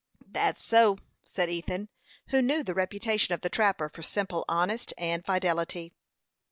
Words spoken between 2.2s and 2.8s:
who knew the